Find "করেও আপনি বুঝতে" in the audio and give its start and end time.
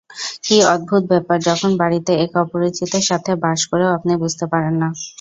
3.71-4.45